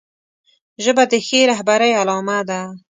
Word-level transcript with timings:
ژبه 0.83 1.03
د 1.11 1.13
ښې 1.27 1.41
رهبرۍ 1.49 1.91
علامه 1.99 2.39
ده 2.49 2.61